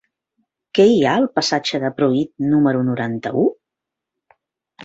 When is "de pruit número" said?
1.85-2.83